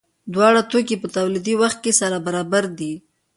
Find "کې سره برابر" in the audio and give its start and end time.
1.83-2.63